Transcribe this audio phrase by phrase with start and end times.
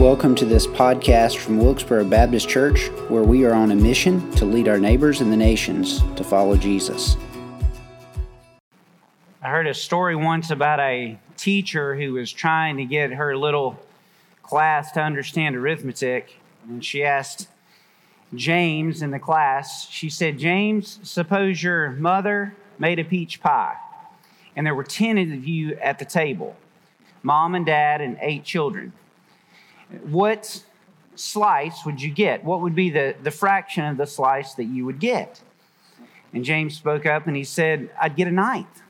[0.00, 4.46] Welcome to this podcast from Wilkesboro Baptist Church, where we are on a mission to
[4.46, 7.18] lead our neighbors and the nations to follow Jesus.
[9.42, 13.78] I heard a story once about a teacher who was trying to get her little
[14.42, 16.34] class to understand arithmetic,
[16.66, 17.48] and she asked
[18.34, 23.76] James in the class, she said, James, suppose your mother made a peach pie,
[24.56, 26.56] and there were 10 of you at the table
[27.22, 28.94] mom and dad and eight children
[30.02, 30.62] what
[31.16, 32.44] slice would you get?
[32.44, 35.42] What would be the, the fraction of the slice that you would get?
[36.32, 38.82] And James spoke up and he said, I'd get a ninth.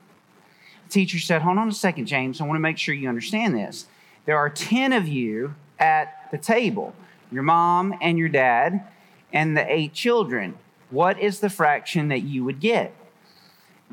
[0.87, 2.41] The teacher said, Hold on a second, James.
[2.41, 3.87] I want to make sure you understand this.
[4.27, 6.95] There are 10 of you at the table
[7.33, 8.85] your mom and your dad
[9.33, 10.59] and the eight children.
[10.91, 12.93] What is the fraction that you would get?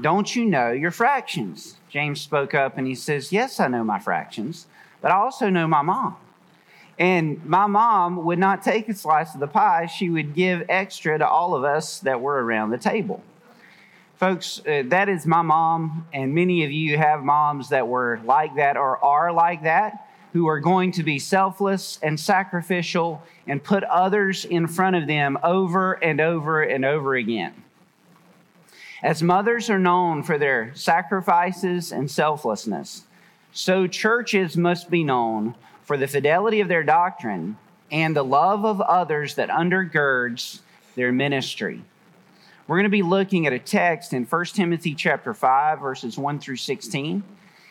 [0.01, 1.77] Don't you know your fractions?
[1.89, 4.67] James spoke up and he says, Yes, I know my fractions,
[5.01, 6.17] but I also know my mom.
[6.99, 11.17] And my mom would not take a slice of the pie, she would give extra
[11.17, 13.23] to all of us that were around the table.
[14.15, 18.55] Folks, uh, that is my mom, and many of you have moms that were like
[18.55, 23.83] that or are like that, who are going to be selfless and sacrificial and put
[23.83, 27.53] others in front of them over and over and over again.
[29.03, 33.03] As mothers are known for their sacrifices and selflessness,
[33.51, 35.53] so churches must be known
[35.87, 37.57] for the fidelity of their doctrine
[37.89, 40.59] and the love of others that undergirds
[40.95, 41.81] their ministry.
[42.67, 46.39] We're going to be looking at a text in 1 Timothy chapter 5 verses 1
[46.39, 47.23] through 16.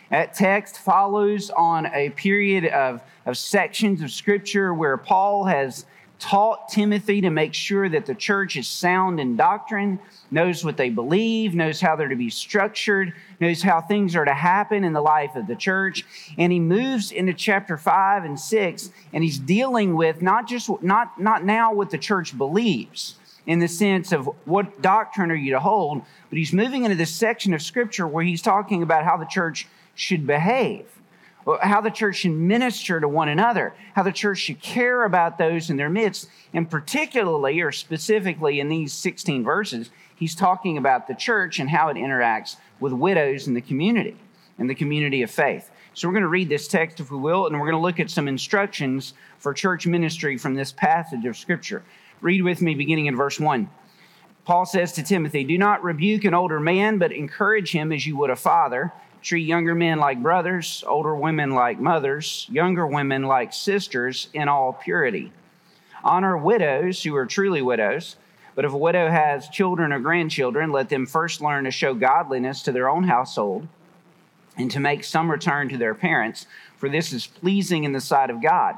[0.08, 5.84] That text follows on a period of, of sections of scripture where Paul has
[6.18, 9.98] taught Timothy to make sure that the church is sound in doctrine,
[10.30, 14.34] knows what they believe, knows how they're to be structured, knows how things are to
[14.34, 16.04] happen in the life of the church.
[16.38, 21.20] And he moves into chapter 5 and 6 and he's dealing with not just not
[21.20, 25.60] not now what the church believes in the sense of what doctrine are you to
[25.60, 29.24] hold, but he's moving into this section of scripture where he's talking about how the
[29.26, 30.86] church should behave
[31.62, 35.70] how the church should minister to one another, how the church should care about those
[35.70, 36.28] in their midst.
[36.52, 41.88] And particularly, or specifically in these 16 verses, he's talking about the church and how
[41.88, 44.16] it interacts with widows in the community,
[44.58, 45.70] in the community of faith.
[45.94, 48.00] So we're going to read this text, if we will, and we're going to look
[48.00, 51.84] at some instructions for church ministry from this passage of Scripture.
[52.20, 53.70] Read with me, beginning in verse 1.
[54.44, 58.16] Paul says to Timothy, Do not rebuke an older man, but encourage him as you
[58.16, 58.92] would a father
[59.26, 64.72] Treat younger men like brothers, older women like mothers, younger women like sisters in all
[64.72, 65.32] purity.
[66.04, 68.14] Honor widows who are truly widows.
[68.54, 72.62] But if a widow has children or grandchildren, let them first learn to show godliness
[72.62, 73.66] to their own household
[74.56, 78.30] and to make some return to their parents, for this is pleasing in the sight
[78.30, 78.76] of God.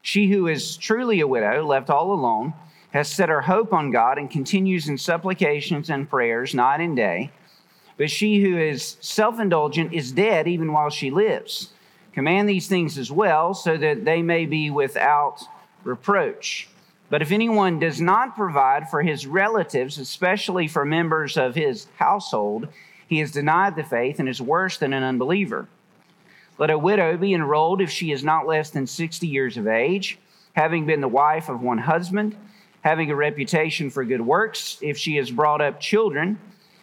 [0.00, 2.54] She who is truly a widow, left all alone,
[2.92, 7.30] has set her hope on God and continues in supplications and prayers night and day.
[8.02, 11.70] But she who is self indulgent is dead even while she lives.
[12.12, 15.44] Command these things as well, so that they may be without
[15.84, 16.68] reproach.
[17.10, 22.66] But if anyone does not provide for his relatives, especially for members of his household,
[23.06, 25.68] he has denied the faith and is worse than an unbeliever.
[26.58, 30.18] Let a widow be enrolled if she is not less than 60 years of age,
[30.54, 32.34] having been the wife of one husband,
[32.80, 36.40] having a reputation for good works, if she has brought up children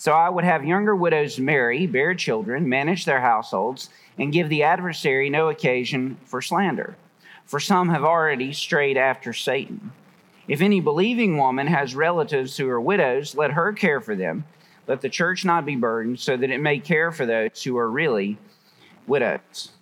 [0.00, 4.62] So I would have younger widows marry, bear children, manage their households, and give the
[4.62, 6.96] adversary no occasion for slander.
[7.44, 9.92] For some have already strayed after Satan.
[10.48, 14.44] If any believing woman has relatives who are widows, let her care for them.
[14.86, 17.90] Let the church not be burdened, so that it may care for those who are
[17.90, 18.38] really
[19.06, 19.72] widows.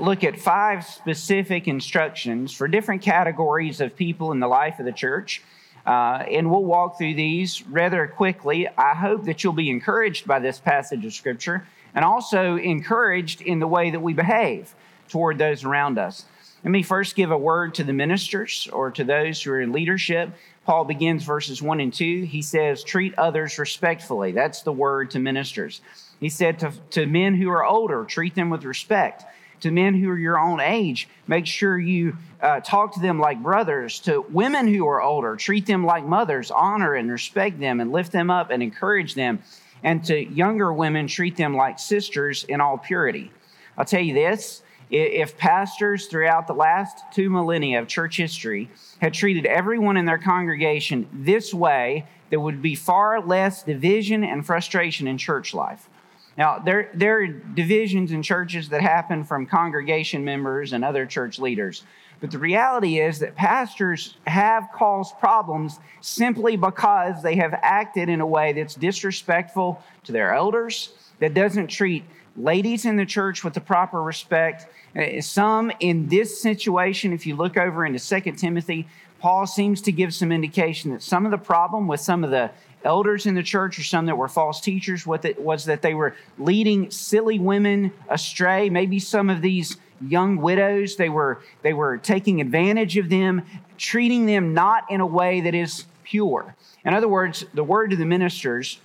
[0.00, 4.90] Look at five specific instructions for different categories of people in the life of the
[4.90, 5.44] church
[5.86, 8.68] uh, and we'll walk through these rather quickly.
[8.76, 13.58] I hope that you'll be encouraged by this passage of Scripture and also encouraged in
[13.58, 14.74] the way that we behave
[15.08, 16.24] toward those around us.
[16.64, 19.72] Let me first give a word to the ministers or to those who are in
[19.72, 20.30] leadership.
[20.64, 22.22] Paul begins verses 1 and 2.
[22.22, 24.30] He says, Treat others respectfully.
[24.30, 25.80] That's the word to ministers.
[26.20, 29.24] He said to, to men who are older, treat them with respect.
[29.62, 31.08] To men who are your own age.
[31.26, 34.00] Make sure you uh, talk to them like brothers.
[34.00, 36.50] To women who are older, treat them like mothers.
[36.50, 39.40] Honor and respect them and lift them up and encourage them.
[39.82, 43.32] And to younger women, treat them like sisters in all purity.
[43.76, 44.62] I'll tell you this
[44.92, 48.70] if pastors throughout the last two millennia of church history
[49.00, 54.44] had treated everyone in their congregation this way, there would be far less division and
[54.44, 55.88] frustration in church life.
[56.36, 61.38] Now, there, there are divisions in churches that happen from congregation members and other church
[61.38, 61.84] leaders.
[62.20, 68.20] But the reality is that pastors have caused problems simply because they have acted in
[68.20, 72.04] a way that's disrespectful to their elders, that doesn't treat
[72.36, 74.66] ladies in the church with the proper respect.
[74.96, 78.86] Uh, some in this situation, if you look over into Second Timothy,
[79.18, 82.50] Paul seems to give some indication that some of the problem with some of the
[82.84, 86.90] elders in the church or some that were false teachers was that they were leading
[86.90, 88.70] silly women astray.
[88.70, 93.42] Maybe some of these young widows, they were, they were taking advantage of them,
[93.78, 96.54] treating them not in a way that is pure.
[96.84, 98.80] In other words, the word to the ministers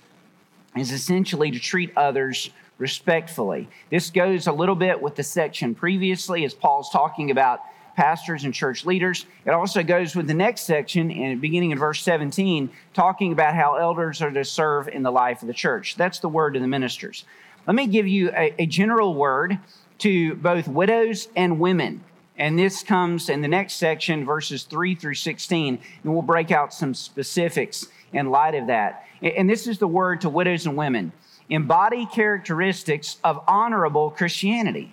[0.76, 3.68] is essentially to treat others respectfully.
[3.90, 7.60] This goes a little bit with the section previously as Paul's talking about
[7.98, 9.26] pastors and church leaders.
[9.44, 13.74] It also goes with the next section, in beginning in verse 17, talking about how
[13.74, 15.96] elders are to serve in the life of the church.
[15.96, 17.24] That's the word to the ministers.
[17.66, 19.58] Let me give you a, a general word
[19.98, 22.04] to both widows and women.
[22.36, 26.72] And this comes in the next section, verses 3 through 16, and we'll break out
[26.72, 29.06] some specifics in light of that.
[29.20, 31.10] And this is the word to widows and women
[31.48, 34.92] embody characteristics of honorable Christianity.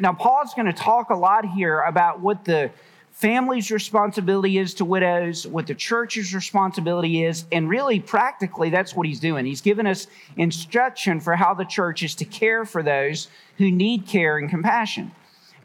[0.00, 2.70] Now, Paul's going to talk a lot here about what the
[3.12, 9.06] family's responsibility is to widows, what the church's responsibility is, and really practically that's what
[9.06, 9.44] he's doing.
[9.44, 14.06] He's given us instruction for how the church is to care for those who need
[14.06, 15.10] care and compassion.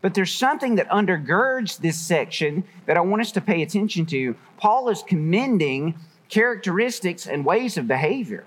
[0.02, 4.36] But there's something that undergirds this section that I want us to pay attention to.
[4.58, 5.96] Paul is commending
[6.30, 8.46] characteristics and ways of behavior.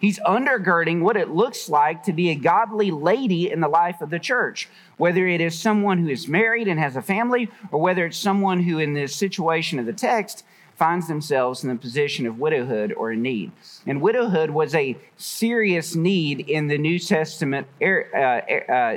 [0.00, 4.10] He's undergirding what it looks like to be a godly lady in the life of
[4.10, 8.06] the church, whether it is someone who is married and has a family, or whether
[8.06, 10.44] it's someone who, in this situation of the text,
[10.76, 13.52] finds themselves in the position of widowhood or in need.
[13.86, 18.96] And widowhood was a serious need in the New Testament er, uh, uh,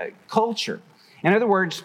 [0.00, 0.80] uh, culture.
[1.22, 1.84] In other words,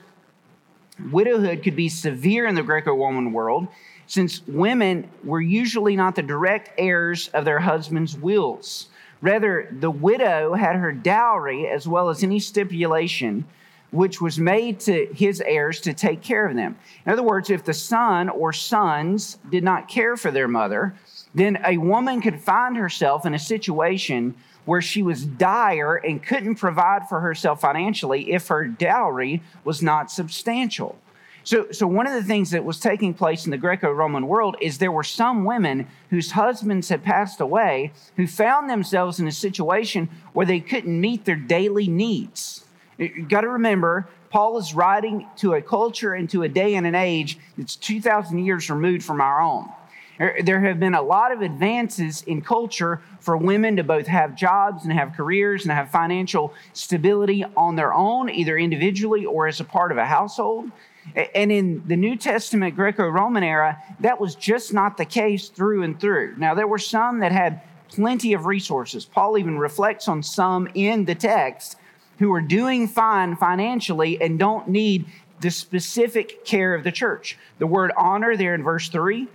[1.11, 3.67] widowhood could be severe in the Greco Roman world
[4.11, 8.89] since women were usually not the direct heirs of their husband's wills.
[9.21, 13.45] Rather, the widow had her dowry as well as any stipulation
[13.91, 16.77] which was made to his heirs to take care of them.
[17.05, 20.93] In other words, if the son or sons did not care for their mother,
[21.33, 24.35] then a woman could find herself in a situation
[24.65, 30.11] where she was dire and couldn't provide for herself financially if her dowry was not
[30.11, 30.99] substantial.
[31.43, 34.77] So, so one of the things that was taking place in the Greco-Roman world is
[34.77, 40.09] there were some women whose husbands had passed away who found themselves in a situation
[40.33, 42.65] where they couldn't meet their daily needs.
[42.97, 46.85] You got to remember, Paul is writing to a culture and to a day and
[46.85, 49.69] an age that's 2,000 years removed from our own.
[50.43, 54.83] There have been a lot of advances in culture for women to both have jobs
[54.83, 59.63] and have careers and have financial stability on their own, either individually or as a
[59.63, 60.69] part of a household.
[61.35, 65.83] And in the New Testament Greco Roman era, that was just not the case through
[65.83, 66.35] and through.
[66.37, 69.05] Now, there were some that had plenty of resources.
[69.05, 71.77] Paul even reflects on some in the text
[72.19, 75.05] who are doing fine financially and don't need
[75.41, 77.37] the specific care of the church.
[77.57, 79.27] The word honor there in verse 3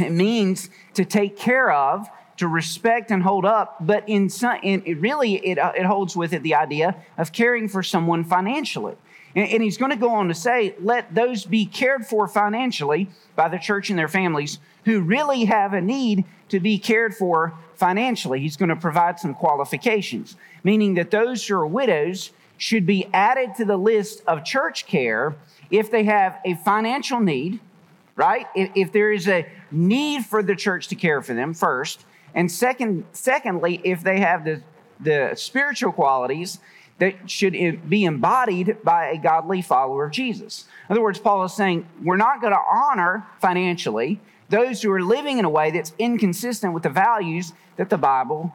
[0.00, 4.82] it means to take care of, to respect and hold up, but in, some, in
[4.84, 8.96] it really it, uh, it holds with it the idea of caring for someone financially.
[9.36, 13.48] And, he's going to go on to say, let those be cared for financially by
[13.48, 18.40] the church and their families who really have a need to be cared for financially.
[18.40, 23.56] He's going to provide some qualifications, meaning that those who are widows should be added
[23.56, 25.34] to the list of church care
[25.70, 27.58] if they have a financial need,
[28.14, 28.46] right?
[28.54, 32.50] If, if there is a need for the church to care for them first, and
[32.50, 34.62] second, secondly, if they have the,
[35.00, 36.58] the spiritual qualities
[36.98, 40.66] that should be embodied by a godly follower of Jesus.
[40.88, 45.02] In other words, Paul is saying we're not going to honor financially those who are
[45.02, 48.54] living in a way that's inconsistent with the values that the Bible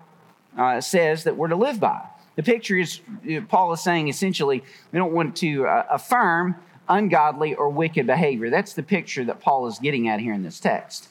[0.58, 2.02] uh, says that we're to live by.
[2.36, 3.02] The picture is,
[3.50, 6.56] Paul is saying essentially, we don't want to uh, affirm
[6.88, 8.50] ungodly or wicked behavior.
[8.50, 11.10] That's the picture that Paul is getting at here in this text.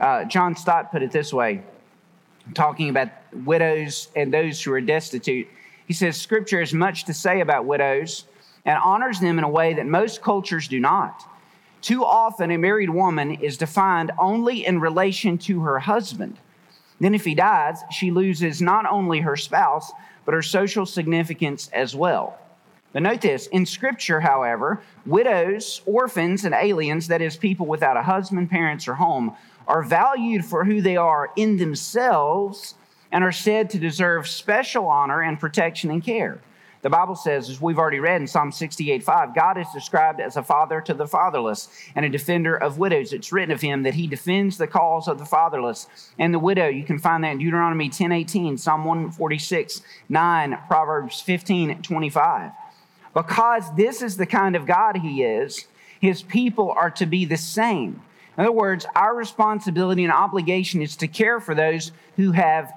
[0.00, 1.62] Uh, John Stott put it this way,
[2.54, 3.08] talking about
[3.44, 5.46] widows and those who are destitute
[5.86, 8.24] He says, Scripture has much to say about widows
[8.64, 11.28] and honors them in a way that most cultures do not.
[11.82, 16.38] Too often, a married woman is defined only in relation to her husband.
[16.98, 19.92] Then, if he dies, she loses not only her spouse,
[20.24, 22.38] but her social significance as well.
[22.94, 28.02] But note this in Scripture, however, widows, orphans, and aliens, that is, people without a
[28.02, 29.36] husband, parents, or home,
[29.66, 32.76] are valued for who they are in themselves
[33.14, 36.40] and are said to deserve special honor and protection and care.
[36.82, 40.36] The Bible says, as we've already read in Psalm 68 5, God is described as
[40.36, 43.12] a father to the fatherless and a defender of widows.
[43.12, 45.86] It's written of him that he defends the cause of the fatherless
[46.18, 46.66] and the widow.
[46.66, 52.50] You can find that in Deuteronomy 10 18, Psalm 146 9, Proverbs 15 25.
[53.14, 55.68] Because this is the kind of God he is,
[56.00, 58.02] his people are to be the same.
[58.36, 62.72] In other words, our responsibility and obligation is to care for those who have,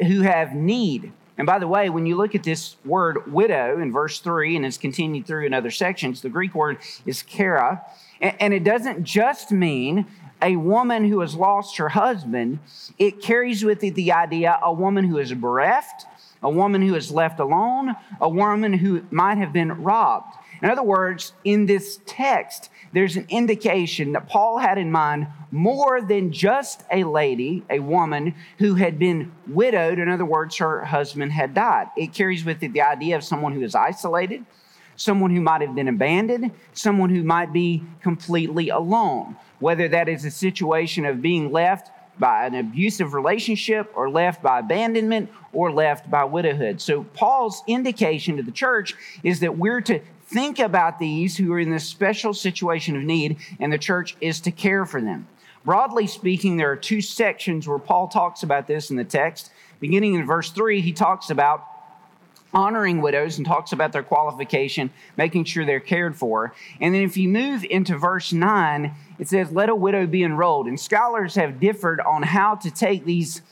[0.00, 1.12] who have need.
[1.38, 4.64] And by the way, when you look at this word widow in verse 3, and
[4.64, 7.82] it's continued through in other sections, the Greek word is kara.
[8.20, 10.06] And it doesn't just mean
[10.40, 12.58] a woman who has lost her husband,
[12.98, 16.06] it carries with it the idea a woman who is bereft,
[16.42, 20.34] a woman who is left alone, a woman who might have been robbed.
[20.62, 26.00] In other words, in this text, there's an indication that Paul had in mind more
[26.00, 29.98] than just a lady, a woman who had been widowed.
[29.98, 31.88] In other words, her husband had died.
[31.96, 34.44] It carries with it the idea of someone who is isolated,
[34.96, 39.36] someone who might have been abandoned, someone who might be completely alone.
[39.58, 44.60] Whether that is a situation of being left by an abusive relationship or left by
[44.60, 46.80] abandonment or left by widowhood.
[46.80, 51.60] So, Paul's indication to the church is that we're to think about these who are
[51.60, 55.26] in this special situation of need, and the church is to care for them.
[55.64, 59.50] Broadly speaking, there are two sections where Paul talks about this in the text.
[59.80, 61.66] Beginning in verse 3, he talks about
[62.54, 66.54] honoring widows and talks about their qualification, making sure they're cared for.
[66.80, 70.66] And then if you move into verse 9, it says, Let a widow be enrolled.
[70.66, 73.42] And scholars have differed on how to take these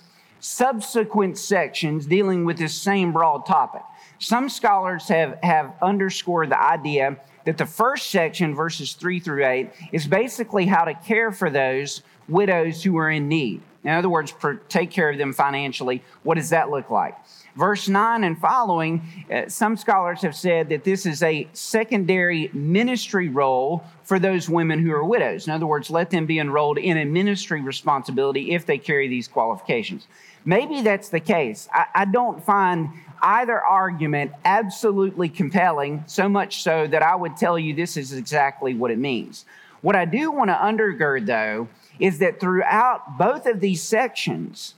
[0.41, 3.83] subsequent sections dealing with this same broad topic.
[4.25, 9.71] Some scholars have, have underscored the idea that the first section, verses 3 through 8,
[9.93, 13.61] is basically how to care for those widows who are in need.
[13.85, 14.33] In other words,
[14.71, 16.03] take care of them financially.
[16.23, 17.15] What does that look like?
[17.55, 23.29] Verse 9 and following, uh, some scholars have said that this is a secondary ministry
[23.29, 25.47] role for those women who are widows.
[25.47, 29.29] In other words, let them be enrolled in a ministry responsibility if they carry these
[29.29, 30.07] qualifications.
[30.45, 31.69] Maybe that's the case.
[31.73, 32.91] I, I don't find
[33.23, 38.75] either argument absolutely compelling, so much so that I would tell you this is exactly
[38.75, 39.47] what it means.
[39.81, 44.75] What I do want to undergird, though, is that throughout both of these sections,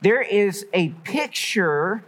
[0.00, 2.02] there is a picture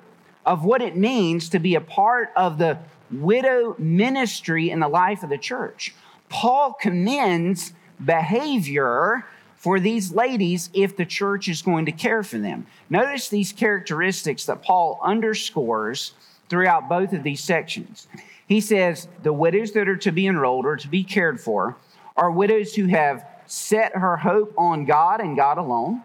[0.47, 2.79] of what it means to be a part of the
[3.11, 5.95] widow ministry in the life of the church.
[6.29, 7.73] Paul commends
[8.05, 9.25] behavior
[9.65, 12.67] for these ladies if the church is going to care for them.
[12.91, 16.13] Notice these characteristics that Paul underscores
[16.51, 18.07] throughout both of these sections.
[18.47, 21.77] He says the widows that are to be enrolled or to be cared for
[22.15, 26.03] are widows who have set her hope on God and God alone.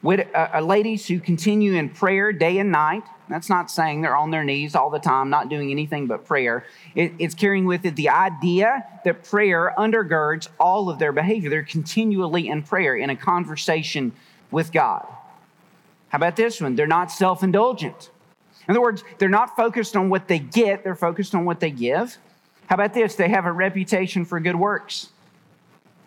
[0.00, 3.02] With, uh, uh, ladies who continue in prayer day and night.
[3.28, 6.64] That's not saying they're on their knees all the time, not doing anything but prayer.
[6.94, 11.50] It, it's carrying with it the idea that prayer undergirds all of their behavior.
[11.50, 14.12] They're continually in prayer, in a conversation
[14.50, 15.06] with God.
[16.08, 16.74] How about this one?
[16.74, 18.10] They're not self indulgent.
[18.66, 21.70] In other words, they're not focused on what they get, they're focused on what they
[21.70, 22.16] give.
[22.66, 23.14] How about this?
[23.14, 25.08] They have a reputation for good works.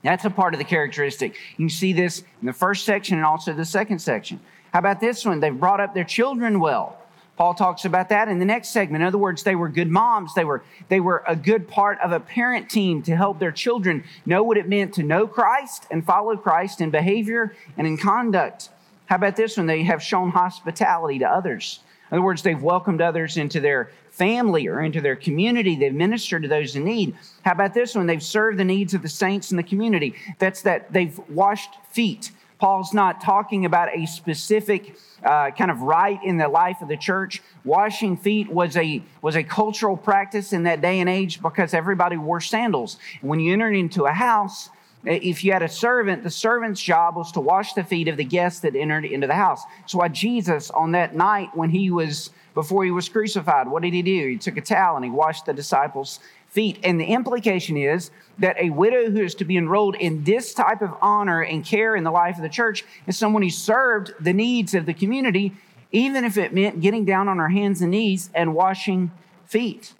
[0.03, 1.35] That's a part of the characteristic.
[1.57, 4.39] You see this in the first section and also the second section.
[4.73, 5.39] How about this one?
[5.39, 6.97] They've brought up their children well.
[7.37, 9.01] Paul talks about that in the next segment.
[9.01, 10.33] In other words, they were good moms.
[10.33, 14.03] They were, they were a good part of a parent team to help their children
[14.25, 18.69] know what it meant to know Christ and follow Christ in behavior and in conduct.
[19.07, 19.65] How about this one?
[19.65, 21.79] They have shown hospitality to others.
[22.11, 25.77] In other words, they've welcomed others into their family or into their community.
[25.77, 27.15] They've ministered to those in need.
[27.43, 28.05] How about this one?
[28.05, 30.15] They've served the needs of the saints in the community.
[30.37, 32.31] That's that they've washed feet.
[32.59, 36.97] Paul's not talking about a specific uh, kind of rite in the life of the
[36.97, 37.41] church.
[37.63, 42.17] Washing feet was a was a cultural practice in that day and age because everybody
[42.17, 42.97] wore sandals.
[43.21, 44.69] When you entered into a house,
[45.05, 48.17] Uh, if you had a servant, the servant's job was to wash the feet of
[48.17, 49.63] the guests that entered into the house.
[49.87, 53.67] So why Jesus on that night when he was before he was crucified.
[53.67, 54.27] What did he do?
[54.27, 56.79] He took a towel and he washed the disciples' feet.
[56.83, 60.81] And the implication is that a widow who is to be enrolled in this type
[60.81, 64.33] of honor and care in the life of the church is someone who served the
[64.33, 65.53] needs of the community
[65.91, 69.11] even if it meant getting down on her hands and knees and washing
[69.45, 69.93] feet.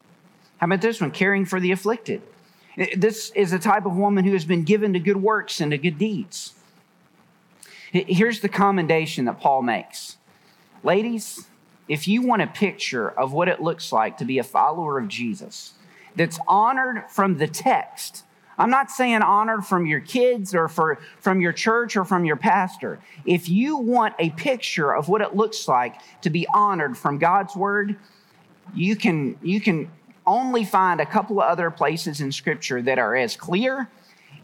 [0.58, 1.12] How about this one?
[1.12, 2.22] Caring for the afflicted.
[2.76, 5.78] This is a type of woman who has been given to good works and to
[5.78, 6.54] good deeds.
[7.92, 10.18] Here's the commendation that Paul makes
[10.84, 11.48] Ladies,
[11.88, 15.08] if you want a picture of what it looks like to be a follower of
[15.08, 15.74] Jesus
[16.16, 18.24] that's honored from the text,
[18.58, 22.36] I'm not saying honored from your kids or for, from your church or from your
[22.36, 23.00] pastor.
[23.26, 27.56] If you want a picture of what it looks like to be honored from God's
[27.56, 27.98] word,
[28.74, 29.92] you can, you can
[30.26, 33.90] only find a couple of other places in Scripture that are as clear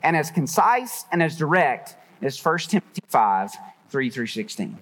[0.03, 3.51] and as concise and as direct as 1 Timothy 5
[3.89, 4.77] 3 through 16.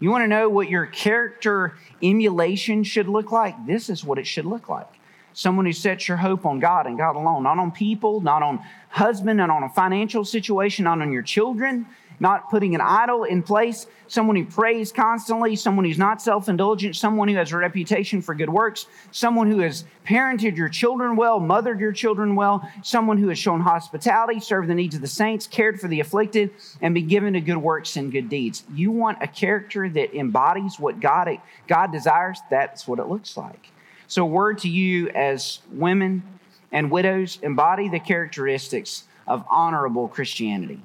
[0.00, 3.66] You want to know what your character emulation should look like?
[3.66, 4.88] This is what it should look like.
[5.34, 8.60] Someone who sets your hope on God and God alone, not on people, not on
[8.88, 11.86] husband, not on a financial situation, not on your children,
[12.22, 16.94] not putting an idol in place, someone who prays constantly, someone who's not self indulgent,
[16.94, 21.40] someone who has a reputation for good works, someone who has parented your children well,
[21.40, 25.48] mothered your children well, someone who has shown hospitality, served the needs of the saints,
[25.48, 26.50] cared for the afflicted,
[26.80, 28.62] and been given to good works and good deeds.
[28.72, 31.28] You want a character that embodies what God,
[31.66, 32.38] God desires?
[32.48, 33.70] That's what it looks like.
[34.06, 36.22] So, word to you as women
[36.70, 40.82] and widows embody the characteristics of honorable Christianity.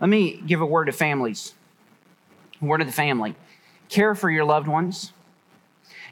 [0.00, 1.54] Let me give a word to families.
[2.60, 3.34] Word to the family.
[3.88, 5.12] Care for your loved ones.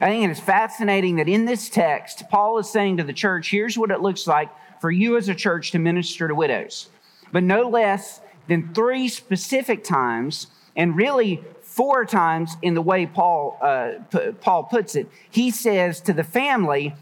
[0.00, 3.50] I think it is fascinating that in this text, Paul is saying to the church,
[3.50, 6.88] here's what it looks like for you as a church to minister to widows.
[7.32, 13.58] But no less than three specific times, and really four times in the way Paul,
[13.60, 13.94] uh,
[14.40, 16.94] Paul puts it, he says to the family,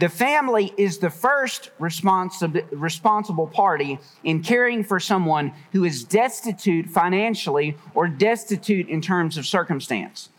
[0.00, 7.76] the family is the first responsible, party in caring for someone who is destitute financially
[7.94, 10.30] or destitute in terms of circumstance.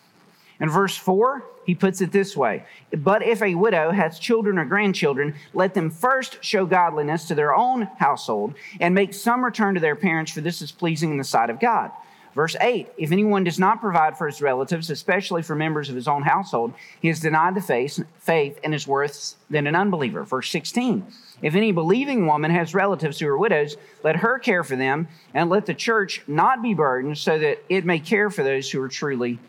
[0.59, 4.65] In verse 4, he puts it this way But if a widow has children or
[4.65, 9.79] grandchildren, let them first show godliness to their own household and make some return to
[9.79, 11.91] their parents, for this is pleasing in the sight of God.
[12.33, 16.07] Verse 8 If anyone does not provide for his relatives, especially for members of his
[16.07, 20.23] own household, he has denied the faith, faith and is worse than an unbeliever.
[20.23, 21.05] Verse 16
[21.41, 25.49] If any believing woman has relatives who are widows, let her care for them, and
[25.49, 28.89] let the church not be burdened, so that it may care for those who are
[28.89, 29.39] truly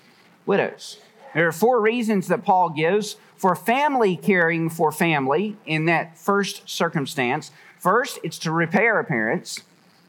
[0.47, 0.99] widows.
[1.35, 6.69] There are four reasons that Paul gives for family caring for family in that first
[6.69, 7.51] circumstance.
[7.79, 9.63] First, it's to repair appearance.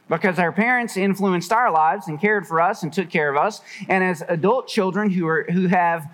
[0.08, 3.60] Because our parents influenced our lives and cared for us and took care of us.
[3.88, 6.08] And as adult children who, are, who have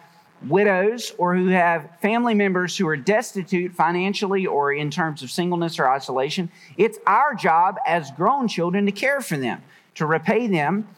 [0.48, 5.79] widows or who have family members who are destitute financially or in terms of singleness
[5.79, 9.62] or isolation, it's our job as grown children to care for them,
[9.96, 10.88] to repay them,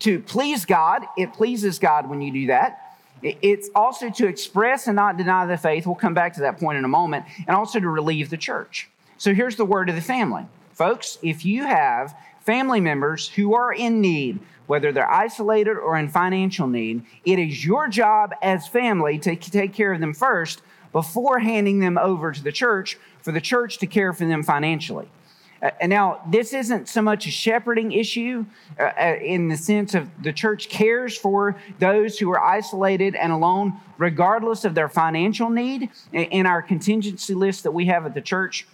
[0.00, 1.04] to please God.
[1.16, 2.78] It pleases God when you do that.
[3.22, 5.86] It's also to express and not deny the faith.
[5.86, 8.88] We'll come back to that point in a moment, and also to relieve the church.
[9.16, 10.44] So here's the word of the family.
[10.72, 16.08] Folks, if you have family members who are in need, whether they're isolated or in
[16.08, 21.38] financial need, it is your job as family to take care of them first before
[21.38, 25.08] handing them over to the church for the church to care for them financially.
[25.62, 28.44] Uh, and now, this isn't so much a shepherding issue
[28.78, 33.32] uh, uh, in the sense of the church cares for those who are isolated and
[33.32, 35.88] alone, regardless of their financial need.
[36.12, 38.66] In our contingency list that we have at the church,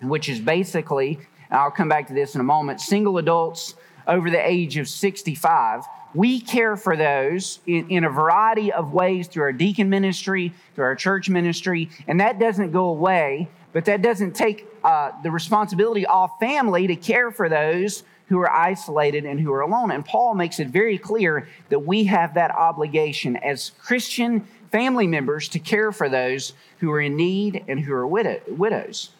[0.00, 3.74] which is basically I'll come back to this in a moment, single adults
[4.06, 5.84] over the age of 65.
[6.14, 10.84] We care for those in, in, a variety of ways through our deacon ministry, through
[10.84, 16.06] our church ministry, and that doesn't go away, but that doesn't take uh, the responsibility
[16.06, 19.90] off family to care for those who are isolated and who are alone.
[19.90, 25.48] And Paul makes it very clear that we have that obligation as Christian family members
[25.50, 29.10] to care for those who are in need and who are widow- widows.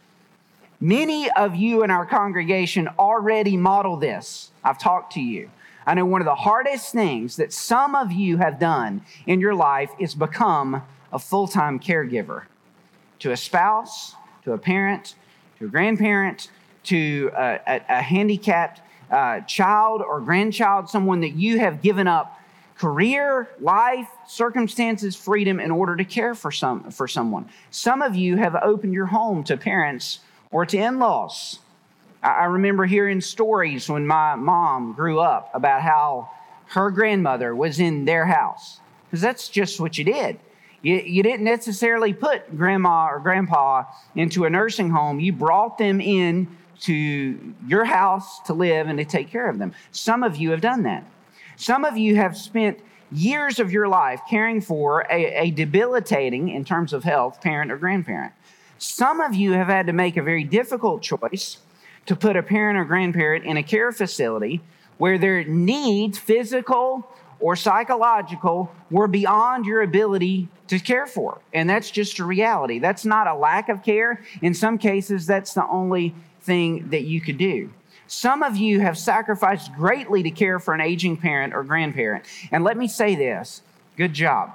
[0.81, 4.51] Many of you in our congregation already model this.
[4.63, 5.51] I've talked to you.
[5.87, 9.55] I know one of the hardest things that some of you have done in your
[9.55, 12.43] life is become a full time caregiver
[13.21, 15.15] to a spouse, to a parent,
[15.59, 16.51] to a grandparent,
[16.85, 22.39] to a, a, a handicapped uh, child or grandchild, someone that you have given up
[22.77, 27.49] career, life, circumstances, freedom in order to care for some for someone.
[27.71, 31.61] Some of you have opened your home to parents or to in laws.
[32.23, 36.31] I remember hearing stories when my mom grew up about how
[36.69, 40.39] her grandmother was in their house, because that's just what you did.
[40.83, 46.01] You, you didn't necessarily put grandma or grandpa into a nursing home, you brought them
[46.01, 46.49] in
[46.81, 49.73] to your house to live and to take care of them.
[49.93, 51.05] Some of you have done that.
[51.57, 52.81] Some of you have spent
[53.13, 57.79] years of your life caring for a, a debilitating, in terms of health, parent or
[57.79, 58.33] grandparent.
[58.79, 61.59] Some of you have had to make a very difficult choice
[62.07, 64.61] to put a parent or grandparent in a care facility
[64.99, 67.09] where their needs, physical
[67.41, 71.41] or psychological, were beyond your ability to care for.
[71.53, 72.79] And that's just a reality.
[72.79, 74.23] That's not a lack of care.
[74.43, 77.71] In some cases, that's the only thing that you could do.
[78.07, 82.25] Some of you have sacrificed greatly to care for an aging parent or grandparent.
[82.53, 83.63] And let me say this
[83.97, 84.53] good job.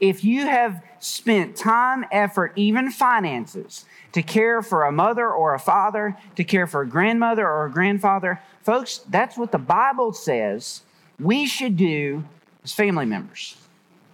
[0.00, 5.58] If you have spent time, effort, even finances to care for a mother or a
[5.58, 10.82] father, to care for a grandmother or a grandfather, folks, that's what the Bible says
[11.20, 12.24] we should do
[12.62, 13.56] as family members.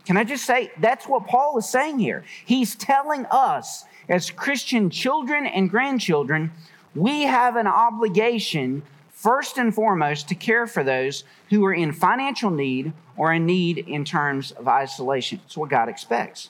[0.04, 2.24] Can I just say that's what Paul is saying here?
[2.44, 6.50] He's telling us as Christian children and grandchildren,
[6.94, 12.50] we have an obligation, first and foremost, to care for those who are in financial
[12.50, 15.40] need or in need in terms of isolation.
[15.44, 16.48] It's what God expects.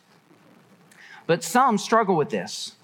[1.26, 2.76] But some struggle with this.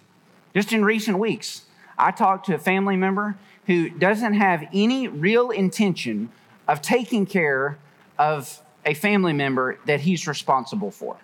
[0.55, 1.63] Just in recent weeks,
[1.99, 6.31] I talked to a family member who doesn't have any real intention
[6.69, 7.79] of taking care
[8.19, 11.17] of a family member that he's responsible for.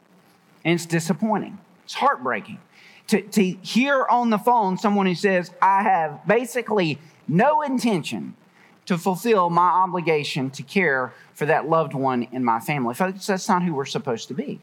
[0.64, 1.59] And it's disappointing.
[1.85, 2.59] It's heartbreaking
[3.09, 6.98] to, to hear on the phone someone who says, I have basically
[7.29, 8.35] no intention
[8.87, 12.94] to fulfill my obligation to care for that loved one in my family.
[12.94, 14.61] Folks, that's not who we're supposed to be.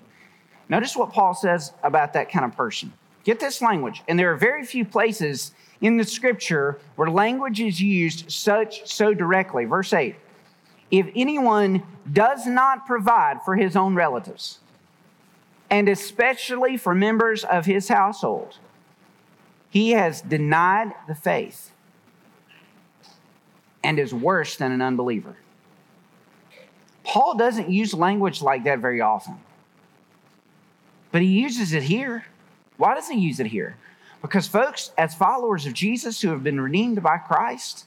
[0.69, 2.93] Notice what Paul says about that kind of person.
[3.23, 5.51] Get this language, and there are very few places
[5.81, 9.65] in the scripture where language is used such so directly.
[9.65, 10.15] Verse 8
[10.91, 14.59] if anyone does not provide for his own relatives,
[15.69, 18.57] and especially for members of his household,
[19.69, 21.71] he has denied the faith
[23.83, 25.37] and is worse than an unbeliever.
[27.03, 29.37] Paul doesn't use language like that very often,
[31.11, 32.25] but he uses it here.
[32.77, 33.77] Why does he use it here?
[34.21, 37.85] Because, folks, as followers of Jesus who have been redeemed by Christ,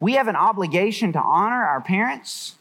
[0.00, 2.56] we have an obligation to honor our parents.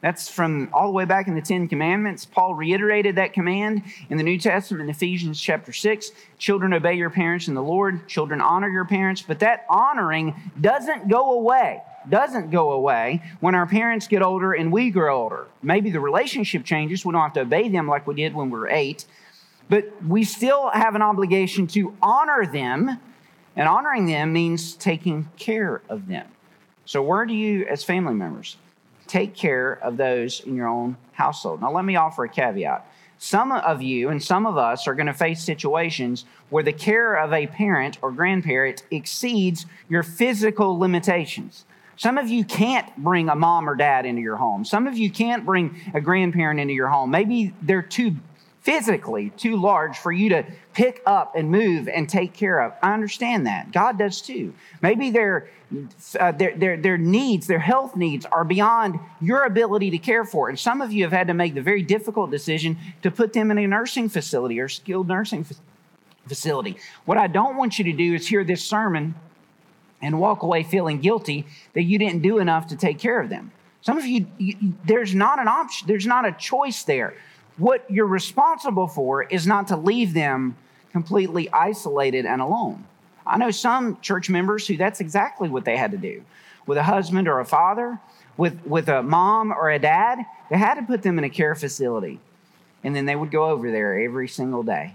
[0.00, 2.24] That's from all the way back in the Ten Commandments.
[2.24, 6.10] Paul reiterated that command in the New Testament in Ephesians chapter 6.
[6.38, 8.08] Children, obey your parents in the Lord.
[8.08, 9.22] Children, honor your parents.
[9.22, 14.72] But that honoring doesn't go away, doesn't go away when our parents get older and
[14.72, 15.46] we grow older.
[15.62, 17.04] Maybe the relationship changes.
[17.04, 19.04] We don't have to obey them like we did when we were eight.
[19.72, 23.00] But we still have an obligation to honor them.
[23.56, 26.26] And honoring them means taking care of them.
[26.84, 28.58] So, where do you, as family members,
[29.06, 31.62] take care of those in your own household?
[31.62, 32.86] Now, let me offer a caveat.
[33.16, 37.14] Some of you and some of us are going to face situations where the care
[37.14, 41.64] of a parent or grandparent exceeds your physical limitations.
[41.96, 44.66] Some of you can't bring a mom or dad into your home.
[44.66, 47.10] Some of you can't bring a grandparent into your home.
[47.10, 48.16] Maybe they're too
[48.62, 52.72] physically too large for you to pick up and move and take care of.
[52.80, 53.72] I understand that.
[53.72, 54.54] God does too.
[54.80, 55.50] Maybe their,
[56.18, 60.48] uh, their, their, their needs, their health needs, are beyond your ability to care for.
[60.48, 63.50] And some of you have had to make the very difficult decision to put them
[63.50, 65.44] in a nursing facility or skilled nursing
[66.28, 66.76] facility.
[67.04, 69.16] What I don't want you to do is hear this sermon
[70.00, 73.50] and walk away feeling guilty that you didn't do enough to take care of them.
[73.80, 77.14] Some of you, you there's not an option, there's not a choice there
[77.56, 80.56] what you're responsible for is not to leave them
[80.90, 82.84] completely isolated and alone.
[83.26, 86.22] I know some church members who that's exactly what they had to do
[86.66, 87.98] with a husband or a father,
[88.36, 90.24] with, with a mom or a dad.
[90.50, 92.20] They had to put them in a care facility.
[92.84, 94.94] And then they would go over there every single day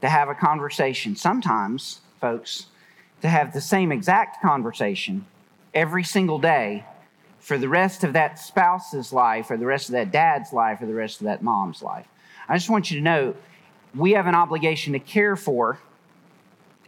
[0.00, 1.16] to have a conversation.
[1.16, 2.66] Sometimes, folks,
[3.22, 5.26] to have the same exact conversation
[5.74, 6.84] every single day
[7.46, 10.86] for the rest of that spouse's life, or the rest of that dad's life, or
[10.86, 12.08] the rest of that mom's life.
[12.48, 13.36] I just want you to know
[13.94, 15.78] we have an obligation to care for,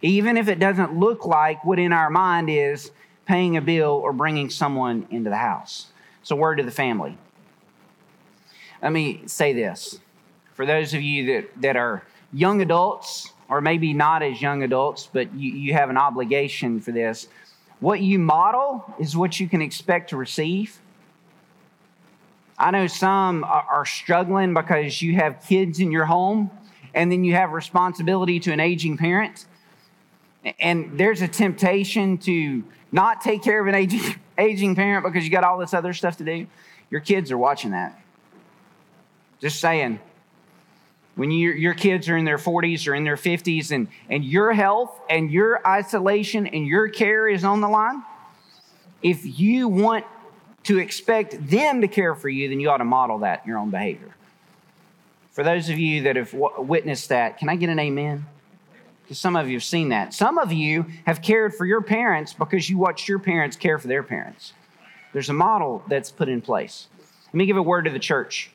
[0.03, 2.90] even if it doesn't look like what in our mind is
[3.25, 5.92] paying a bill or bringing someone into the house.
[6.25, 7.16] So, word to the family.
[8.83, 10.01] Let me say this
[10.55, 15.09] for those of you that, that are young adults, or maybe not as young adults,
[15.12, 17.29] but you, you have an obligation for this.
[17.81, 20.81] What you model is what you can expect to receive.
[22.59, 26.51] I know some are struggling because you have kids in your home
[26.93, 29.47] and then you have responsibility to an aging parent.
[30.59, 35.31] And there's a temptation to not take care of an aging, aging parent because you
[35.31, 36.49] got all this other stuff to do.
[36.91, 38.01] Your kids are watching that.
[39.41, 40.01] Just saying
[41.18, 44.52] when you, your kids are in their 40s or in their 50s and, and your
[44.52, 48.04] health and your isolation and your care is on the line,
[49.02, 50.04] if you want
[50.62, 53.59] to expect them to care for you, then you ought to model that in your
[53.59, 54.14] own behavior.
[55.33, 58.24] For those of you that have witnessed that, can I get an amen?
[59.02, 60.14] Because some of you have seen that.
[60.14, 63.88] Some of you have cared for your parents because you watched your parents care for
[63.88, 64.52] their parents.
[65.12, 66.87] There's a model that's put in place.
[67.26, 68.52] Let me give a word to the church.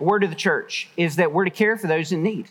[0.00, 2.48] Word of the church is that we're to care for those in need.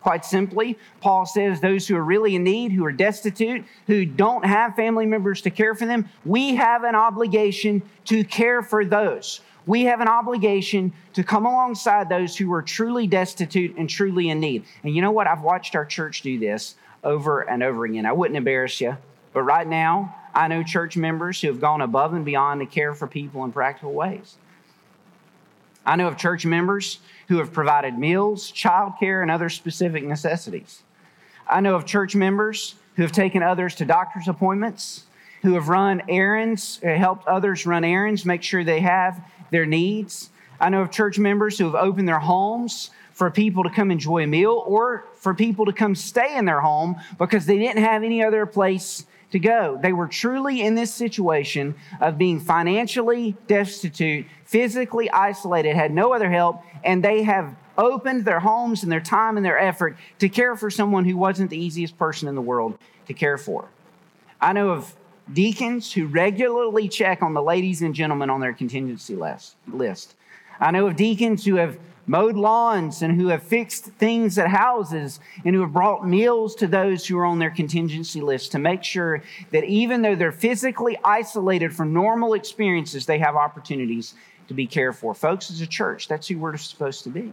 [0.00, 4.44] Quite simply, Paul says those who are really in need, who are destitute, who don't
[4.44, 9.40] have family members to care for them, we have an obligation to care for those.
[9.66, 14.40] We have an obligation to come alongside those who are truly destitute and truly in
[14.40, 14.64] need.
[14.82, 15.26] And you know what?
[15.26, 18.06] I've watched our church do this over and over again.
[18.06, 18.96] I wouldn't embarrass you,
[19.34, 22.94] but right now, I know church members who have gone above and beyond to care
[22.94, 24.36] for people in practical ways.
[25.84, 30.82] I know of church members who have provided meals, childcare, and other specific necessities.
[31.48, 35.04] I know of church members who have taken others to doctor's appointments,
[35.42, 40.30] who have run errands, uh, helped others run errands, make sure they have their needs.
[40.60, 44.24] I know of church members who have opened their homes for people to come enjoy
[44.24, 48.02] a meal or for people to come stay in their home because they didn't have
[48.02, 49.78] any other place to go.
[49.80, 56.30] They were truly in this situation of being financially destitute, physically isolated, had no other
[56.30, 60.56] help, and they have opened their homes and their time and their effort to care
[60.56, 63.68] for someone who wasn't the easiest person in the world to care for.
[64.40, 64.94] I know of
[65.32, 70.14] deacons who regularly check on the ladies and gentlemen on their contingency list.
[70.58, 71.78] I know of deacons who have
[72.10, 76.66] mowed lawns and who have fixed things at houses and who have brought meals to
[76.66, 80.98] those who are on their contingency list to make sure that even though they're physically
[81.04, 84.14] isolated from normal experiences, they have opportunities
[84.48, 85.14] to be cared for.
[85.14, 87.32] Folks, as a church, that's who we're supposed to be.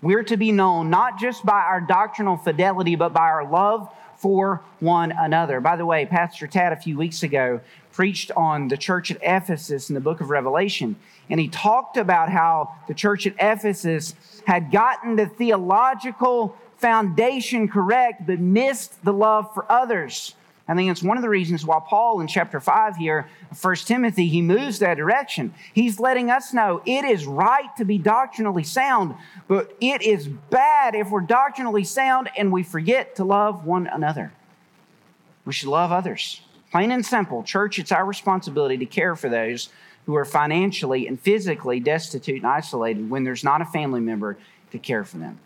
[0.00, 4.62] We're to be known not just by our doctrinal fidelity, but by our love for
[4.78, 5.60] one another.
[5.60, 7.60] By the way, Pastor Tad a few weeks ago
[7.98, 10.94] preached on the church at Ephesus in the book of Revelation.
[11.28, 14.14] And he talked about how the church at Ephesus
[14.46, 20.36] had gotten the theological foundation correct, but missed the love for others.
[20.68, 23.28] I think it's one of the reasons why Paul in chapter 5 here,
[23.60, 25.52] 1 Timothy, he moves that direction.
[25.74, 29.16] He's letting us know it is right to be doctrinally sound,
[29.48, 34.32] but it is bad if we're doctrinally sound and we forget to love one another.
[35.44, 36.42] We should love others.
[36.70, 39.70] Plain and simple, church, it's our responsibility to care for those
[40.06, 44.36] who are financially and physically destitute and isolated when there's not a family member
[44.70, 45.38] to care for them.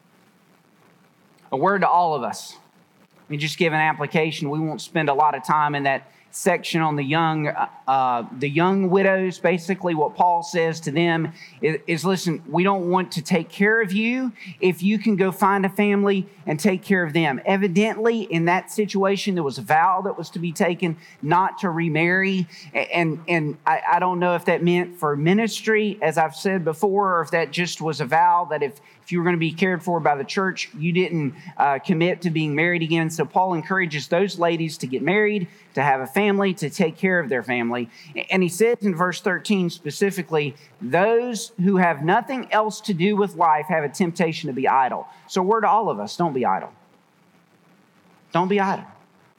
[1.51, 2.57] A word to all of us
[3.33, 4.51] me just give an application.
[4.51, 7.49] We won't spend a lot of time in that section on the young,
[7.87, 9.39] uh, the young widows.
[9.39, 13.81] Basically, what Paul says to them is, is, listen, we don't want to take care
[13.81, 17.41] of you if you can go find a family and take care of them.
[17.45, 21.71] Evidently, in that situation, there was a vow that was to be taken not to
[21.71, 26.65] remarry, and and I, I don't know if that meant for ministry, as I've said
[26.65, 29.41] before, or if that just was a vow that if if you were going to
[29.41, 33.11] be cared for by the church, you didn't uh, commit to being married again.
[33.11, 37.19] So Paul encourages those ladies to get married, to have a family, to take care
[37.19, 37.91] of their family.
[38.31, 43.35] And he says in verse 13 specifically, those who have nothing else to do with
[43.35, 45.09] life have a temptation to be idle.
[45.27, 46.73] So, word to all of us don't be idle.
[48.33, 48.87] Don't be idle.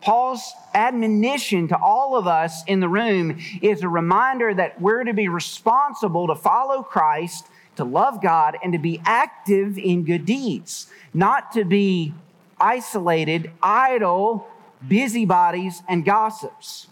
[0.01, 5.13] Paul's admonition to all of us in the room is a reminder that we're to
[5.13, 10.87] be responsible to follow Christ to love God and to be active in good deeds,
[11.13, 12.13] not to be
[12.59, 14.47] isolated, idle,
[14.87, 16.87] busybodies, and gossips.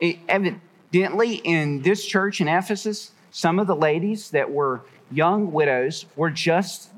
[0.00, 6.06] It, evidently, in this church in Ephesus, some of the ladies that were young widows
[6.16, 6.90] were just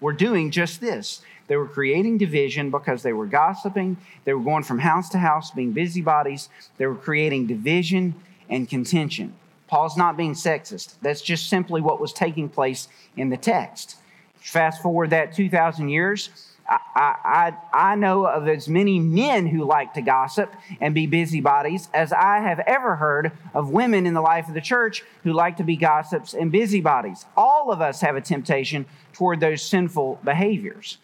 [0.00, 1.22] were doing just this.
[1.48, 3.96] They were creating division because they were gossiping.
[4.24, 6.48] They were going from house to house, being busybodies.
[6.76, 8.14] They were creating division
[8.48, 9.34] and contention.
[9.68, 10.94] Paul's not being sexist.
[11.02, 13.96] That's just simply what was taking place in the text.
[14.36, 16.30] Fast forward that 2,000 years,
[16.68, 21.88] I, I, I know of as many men who like to gossip and be busybodies
[21.94, 25.56] as I have ever heard of women in the life of the church who like
[25.56, 27.24] to be gossips and busybodies.
[27.36, 30.98] All of us have a temptation toward those sinful behaviors.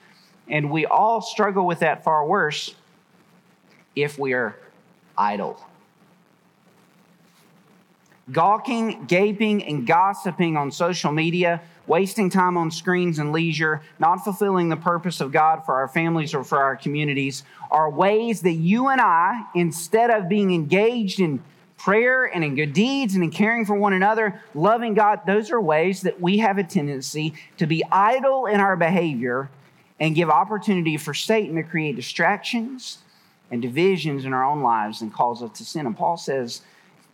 [0.49, 2.75] And we all struggle with that far worse
[3.95, 4.57] if we are
[5.17, 5.65] idle
[8.31, 14.69] gawking, gaping, and gossiping on social media, wasting time on screens and leisure, not fulfilling
[14.69, 18.89] the purpose of God for our families or for our communities, are ways that you
[18.89, 21.43] and I, instead of being engaged in
[21.77, 25.61] prayer and in good deeds and in caring for one another, loving God, those are
[25.61, 29.51] ways that we have a tendency to be idle in our behavior
[29.99, 32.99] and give opportunity for Satan to create distractions
[33.51, 35.87] and divisions in our own lives and cause us to sin.
[35.87, 36.63] And Paul says,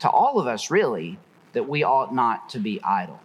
[0.01, 1.19] to all of us, really,
[1.53, 3.21] that we ought not to be idle.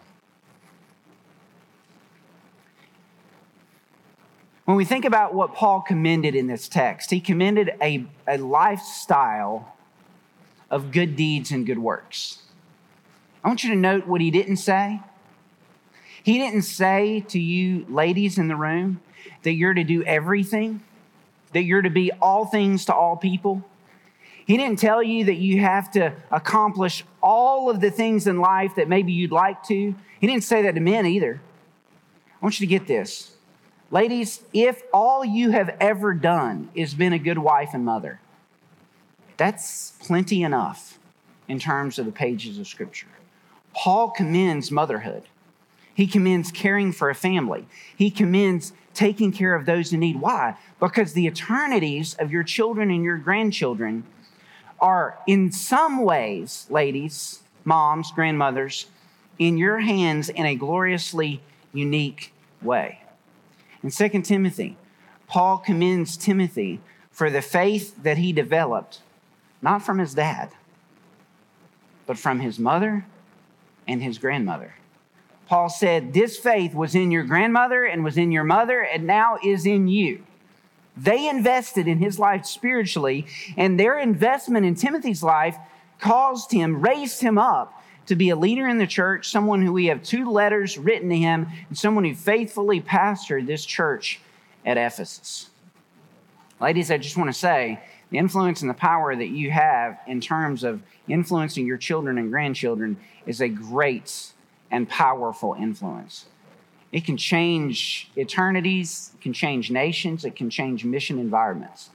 [4.66, 9.76] When we think about what Paul commended in this text, he commended a, a lifestyle
[10.72, 12.44] of good deeds and good works.
[13.44, 15.02] I want you to note what he didn't say.
[16.24, 19.02] He didn't say to you, ladies in the room,
[19.44, 20.82] that you're to do everything,
[21.52, 23.64] that you're to be all things to all people.
[24.46, 28.76] He didn't tell you that you have to accomplish all of the things in life
[28.76, 29.96] that maybe you'd like to.
[30.20, 31.42] He didn't say that to men either.
[32.30, 33.36] I want you to get this.
[33.90, 38.20] Ladies, if all you have ever done is been a good wife and mother,
[39.38, 41.00] that's plenty enough
[41.48, 43.08] in terms of the pages of Scripture.
[43.74, 45.24] Paul commends motherhood.
[45.94, 47.68] He commends caring for a family.
[47.96, 50.20] He commends taking care of those in need.
[50.20, 50.58] Why?
[50.80, 54.04] Because the eternities of your children and your grandchildren
[54.80, 58.88] are, in some ways, ladies, moms, grandmothers,
[59.40, 61.42] in your hands in a gloriously
[61.74, 63.02] unique way.
[63.82, 64.78] In 2 Timothy,
[65.28, 66.80] Paul commends Timothy
[67.12, 69.02] for the faith that he developed,
[69.62, 70.52] not from his dad,
[72.06, 73.06] but from his mother
[73.88, 74.76] and his grandmother.
[75.48, 79.38] Paul said, This faith was in your grandmother and was in your mother and now
[79.44, 80.24] is in you.
[80.96, 83.26] They invested in his life spiritually,
[83.58, 85.58] and their investment in Timothy's life
[86.00, 89.86] caused him, raised him up to be a leader in the church, someone who we
[89.86, 94.20] have two letters written to him, and someone who faithfully pastored this church
[94.66, 95.50] at Ephesus.
[96.60, 97.80] Ladies, I just want to say
[98.10, 102.30] the influence and the power that you have in terms of influencing your children and
[102.30, 104.34] grandchildren is a great
[104.70, 106.26] and powerful influence.
[106.94, 111.90] It can change eternities, it can change nations, it can change mission environments.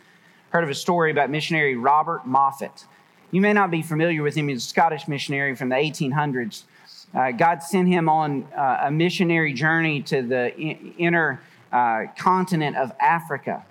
[0.51, 2.85] Heard of a story about missionary Robert Moffat.
[3.31, 4.49] You may not be familiar with him.
[4.49, 6.65] He's a Scottish missionary from the 1800s.
[7.15, 12.93] Uh, God sent him on uh, a missionary journey to the inner uh, continent of
[13.01, 13.65] Africa.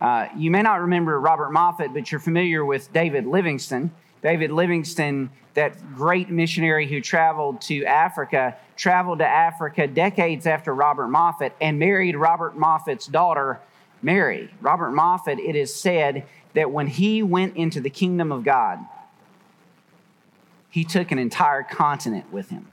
[0.00, 3.90] Uh, you may not remember Robert Moffat, but you're familiar with David Livingstone.
[4.22, 11.08] David Livingstone, that great missionary who traveled to Africa, traveled to Africa decades after Robert
[11.08, 13.60] Moffat and married Robert Moffat's daughter,
[14.02, 14.50] Mary.
[14.60, 18.78] Robert Moffat, it is said, that when he went into the kingdom of God,
[20.70, 22.68] he took an entire continent with him.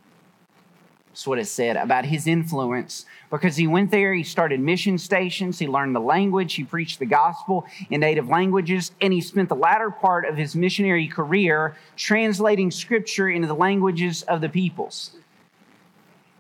[1.14, 3.06] That's what it said about his influence.
[3.30, 7.06] Because he went there, he started mission stations, he learned the language, he preached the
[7.06, 12.72] gospel in native languages, and he spent the latter part of his missionary career translating
[12.72, 15.12] scripture into the languages of the peoples.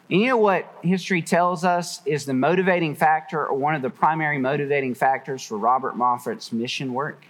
[0.09, 3.91] And you know what history tells us is the motivating factor, or one of the
[3.91, 7.23] primary motivating factors for Robert Moffat's mission work?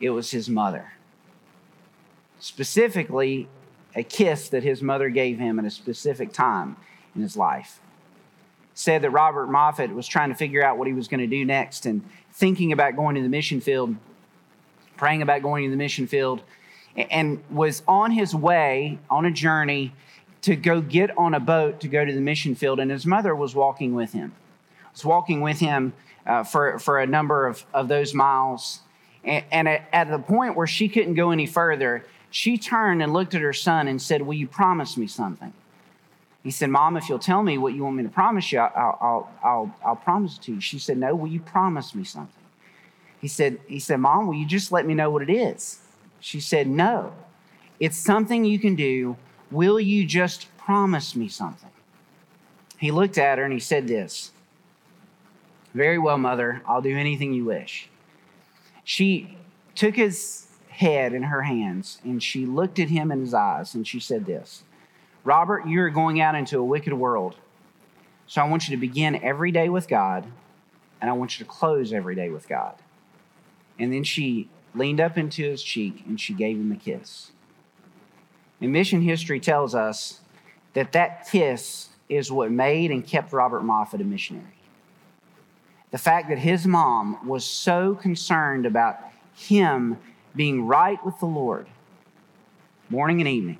[0.00, 0.92] it was his mother.
[2.38, 3.48] Specifically,
[3.96, 6.76] a kiss that his mother gave him at a specific time
[7.14, 7.80] in his life.
[8.74, 11.44] Said that Robert Moffat was trying to figure out what he was going to do
[11.44, 13.96] next and thinking about going to the mission field,
[14.96, 16.42] praying about going to the mission field,
[16.94, 19.94] and was on his way on a journey
[20.42, 22.78] to go get on a boat to go to the mission field.
[22.78, 24.34] And his mother was walking with him,
[24.92, 25.94] was walking with him
[26.26, 28.80] uh, for, for a number of, of those miles
[29.26, 32.04] and, at, the point where she couldn't go any further,
[32.36, 35.54] she turned and looked at her son and said, Will you promise me something?
[36.44, 38.98] He said, Mom, if you'll tell me what you want me to promise you, I'll,
[39.00, 40.60] I'll, I'll, I'll promise it to you.
[40.60, 42.44] She said, No, will you promise me something?
[43.22, 45.80] He said, he said, Mom, will you just let me know what it is?
[46.20, 47.14] She said, No.
[47.80, 49.16] It's something you can do.
[49.50, 51.70] Will you just promise me something?
[52.78, 54.30] He looked at her and he said this
[55.72, 57.88] Very well, mother, I'll do anything you wish.
[58.84, 59.38] She
[59.74, 60.45] took his
[60.76, 64.26] head in her hands and she looked at him in his eyes and she said
[64.26, 64.62] this
[65.24, 67.36] Robert, you're going out into a wicked world.
[68.26, 70.26] So I want you to begin every day with God
[71.00, 72.74] and I want you to close every day with God.
[73.78, 77.30] And then she leaned up into his cheek and she gave him a kiss.
[78.60, 80.20] And mission history tells us
[80.74, 84.56] that that kiss is what made and kept Robert Moffat a missionary
[85.90, 88.98] the fact that his mom was so concerned about
[89.34, 89.96] him
[90.36, 91.66] being right with the Lord
[92.90, 93.58] morning and evening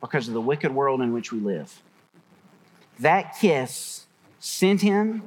[0.00, 1.82] because of the wicked world in which we live.
[3.00, 4.06] That kiss
[4.38, 5.22] sent him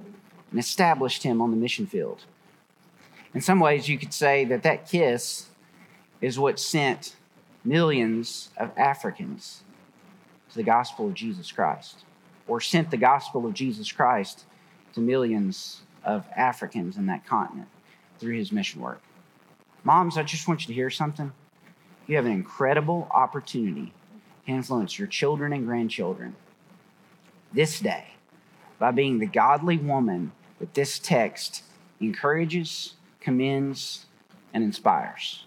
[0.49, 2.23] and established him on the mission field.
[3.33, 5.49] In some ways, you could say that that kiss
[6.21, 7.15] is what sent
[7.63, 9.63] millions of Africans
[10.49, 11.99] to the gospel of Jesus Christ,
[12.47, 14.45] or sent the gospel of Jesus Christ
[14.93, 17.67] to millions of Africans in that continent
[18.17, 19.01] through his mission work.
[19.83, 21.31] Moms, I just want you to hear something.
[22.07, 23.93] You have an incredible opportunity
[24.45, 26.35] to influence your children and grandchildren
[27.53, 28.05] this day
[28.77, 31.63] by being the godly woman that this text
[31.99, 34.05] encourages, commends,
[34.53, 35.45] and inspires.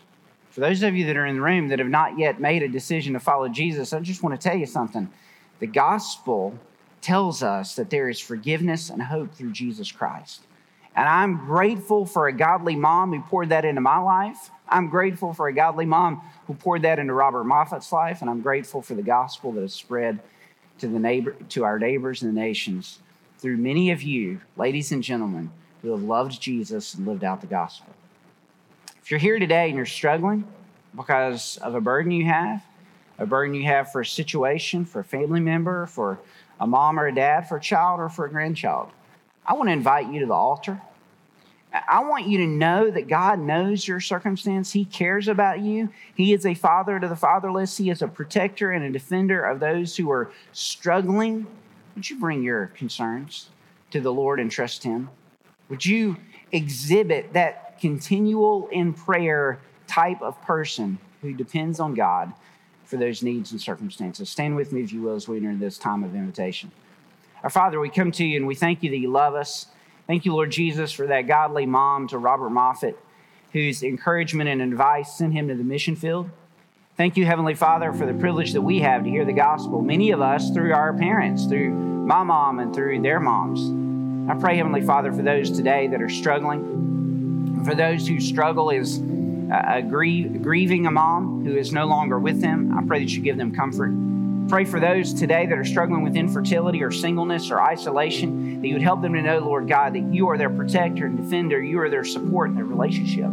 [0.50, 2.68] For those of you that are in the room that have not yet made a
[2.68, 5.10] decision to follow Jesus, I just want to tell you something.
[5.60, 6.58] The gospel
[7.00, 10.42] tells us that there is forgiveness and hope through Jesus Christ.
[10.94, 14.50] And I'm grateful for a godly mom who poured that into my life.
[14.68, 18.20] I'm grateful for a godly mom who poured that into Robert Moffat's life.
[18.20, 20.20] And I'm grateful for the gospel that has spread
[20.78, 22.98] to, the neighbor, to our neighbors and the nations
[23.38, 27.46] through many of you, ladies and gentlemen, who have loved Jesus and lived out the
[27.46, 27.92] gospel.
[29.02, 30.44] If you're here today and you're struggling
[30.94, 32.62] because of a burden you have,
[33.18, 36.20] a burden you have for a situation, for a family member, for
[36.60, 38.90] a mom or a dad, for a child or for a grandchild,
[39.46, 40.80] I want to invite you to the altar.
[41.88, 44.72] I want you to know that God knows your circumstance.
[44.72, 45.88] He cares about you.
[46.14, 47.78] He is a father to the fatherless.
[47.78, 51.46] He is a protector and a defender of those who are struggling.
[51.94, 53.48] Would you bring your concerns
[53.90, 55.08] to the Lord and trust Him?
[55.70, 56.18] Would you
[56.52, 62.34] exhibit that continual in prayer type of person who depends on God
[62.84, 64.28] for those needs and circumstances?
[64.28, 66.70] Stand with me, if you will, as we enter this time of invitation.
[67.42, 69.66] Our Father, we come to you and we thank you that you love us.
[70.06, 72.96] Thank you, Lord Jesus, for that godly mom to Robert Moffat,
[73.52, 76.30] whose encouragement and advice sent him to the mission field.
[76.96, 79.82] Thank you, Heavenly Father, for the privilege that we have to hear the gospel.
[79.82, 84.30] Many of us through our parents, through my mom and through their moms.
[84.30, 89.00] I pray, Heavenly Father, for those today that are struggling, for those whose struggle is
[89.00, 92.78] uh, grieving a mom who is no longer with them.
[92.78, 94.11] I pray that you give them comfort.
[94.48, 98.74] Pray for those today that are struggling with infertility or singleness or isolation, that you
[98.74, 101.62] would help them to know, Lord God, that you are their protector and defender.
[101.62, 103.30] You are their support in their relationship.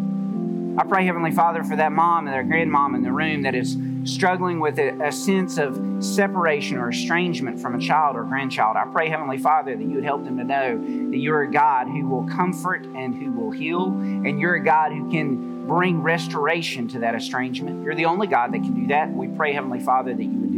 [0.78, 3.76] I pray, Heavenly Father, for that mom and their grandmom in the room that is
[4.06, 8.78] struggling with a, a, sense of separation or estrangement from a child or grandchild.
[8.78, 10.78] I pray, Heavenly Father, that you would help them to know
[11.12, 14.94] that you're a God who will comfort and who will heal, and you're a God
[14.94, 17.84] who can bring restoration to that estrangement.
[17.84, 19.12] You're the only God that can do that.
[19.12, 20.49] We pray, Heavenly Father, that you would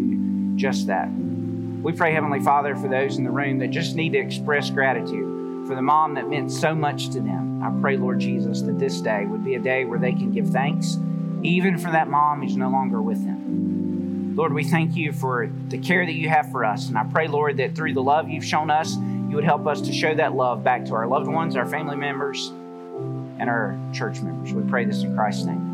[0.62, 1.10] just that.
[1.10, 5.68] We pray, Heavenly Father, for those in the room that just need to express gratitude
[5.68, 7.64] for the mom that meant so much to them.
[7.64, 10.50] I pray, Lord Jesus, that this day would be a day where they can give
[10.50, 10.98] thanks,
[11.42, 14.36] even for that mom who's no longer with them.
[14.36, 16.88] Lord, we thank you for the care that you have for us.
[16.88, 19.82] And I pray, Lord, that through the love you've shown us, you would help us
[19.82, 22.50] to show that love back to our loved ones, our family members,
[23.40, 24.54] and our church members.
[24.54, 25.71] We pray this in Christ's name.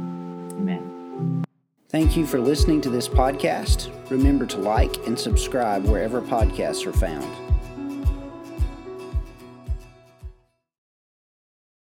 [1.90, 3.90] Thank you for listening to this podcast.
[4.10, 7.26] Remember to like and subscribe wherever podcasts are found.